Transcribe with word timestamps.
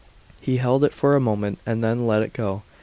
He 0.41 0.57
held 0.57 0.83
it 0.83 0.95
for 0.95 1.15
a 1.15 1.19
moment, 1.21 1.59
and 1.63 1.83
then 1.83 2.07
let 2.07 2.23
it 2.23 2.33
go. 2.33 2.63